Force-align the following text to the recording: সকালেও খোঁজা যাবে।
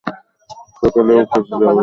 সকালেও 0.79 1.21
খোঁজা 1.31 1.55
যাবে। 1.59 1.65